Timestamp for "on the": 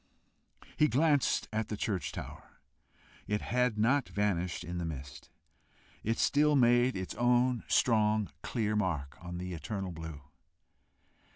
9.23-9.53